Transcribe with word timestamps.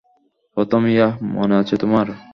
প্রথম 0.57 0.81
ইয়াহ, 0.87 1.11
মনে 1.35 1.55
আছে 1.57 1.75
তোমার? 1.77 2.05